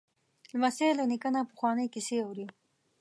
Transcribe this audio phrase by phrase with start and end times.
[0.51, 2.45] لمسی له نیکه نه پخوانۍ کیسې اوري.